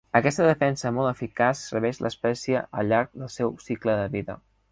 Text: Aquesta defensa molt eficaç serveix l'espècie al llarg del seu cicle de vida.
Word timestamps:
Aquesta 0.17 0.45
defensa 0.45 0.91
molt 0.95 1.09
eficaç 1.09 1.61
serveix 1.65 2.01
l'espècie 2.05 2.65
al 2.81 2.91
llarg 2.93 3.13
del 3.25 3.31
seu 3.37 3.55
cicle 3.69 3.99
de 4.01 4.11
vida. 4.19 4.41